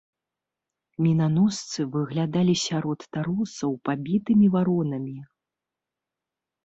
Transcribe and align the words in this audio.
Мінаносцы 1.07 1.79
выглядалі 1.95 2.55
сярод 2.67 2.99
таросаў 3.17 3.71
пабітымі 3.89 4.47
варонамі. 4.57 5.15